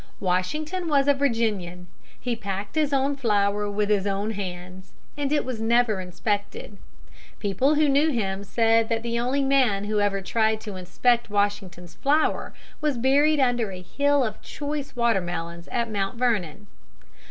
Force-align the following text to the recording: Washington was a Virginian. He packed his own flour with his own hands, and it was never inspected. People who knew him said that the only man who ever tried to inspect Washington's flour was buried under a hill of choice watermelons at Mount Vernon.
Washington 0.19 0.87
was 0.87 1.07
a 1.07 1.13
Virginian. 1.13 1.85
He 2.19 2.35
packed 2.35 2.73
his 2.73 2.91
own 2.91 3.15
flour 3.15 3.69
with 3.69 3.89
his 3.91 4.07
own 4.07 4.31
hands, 4.31 4.93
and 5.15 5.31
it 5.31 5.45
was 5.45 5.61
never 5.61 5.99
inspected. 6.01 6.79
People 7.37 7.75
who 7.75 7.87
knew 7.87 8.09
him 8.09 8.43
said 8.43 8.89
that 8.89 9.03
the 9.03 9.19
only 9.19 9.43
man 9.43 9.83
who 9.83 9.99
ever 9.99 10.19
tried 10.23 10.59
to 10.61 10.75
inspect 10.75 11.29
Washington's 11.29 11.93
flour 11.93 12.51
was 12.81 12.97
buried 12.97 13.39
under 13.39 13.69
a 13.71 13.83
hill 13.83 14.23
of 14.23 14.41
choice 14.41 14.95
watermelons 14.95 15.67
at 15.67 15.87
Mount 15.87 16.17
Vernon. 16.17 16.65